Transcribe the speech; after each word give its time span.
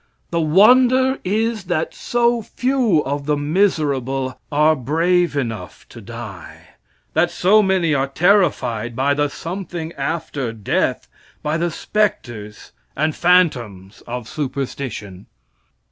The 0.31 0.41
wonder 0.41 1.19
is 1.23 1.65
that 1.65 1.93
so 1.93 2.41
few 2.41 3.01
of 3.05 3.27
the 3.27 3.37
miserable 3.37 4.39
are 4.51 4.75
brave 4.75 5.37
enough 5.37 5.87
to 5.89 6.01
die 6.01 6.69
that 7.13 7.29
so 7.29 7.61
many 7.61 7.93
are 7.93 8.07
terrified 8.07 8.95
by 8.95 9.13
the 9.13 9.29
"something 9.29 9.93
after 9.93 10.53
death" 10.53 11.07
by 11.43 11.57
the 11.57 11.69
specters 11.69 12.71
and 12.95 13.15
phantoms 13.15 14.01
of 14.07 14.27
superstition. 14.27 15.27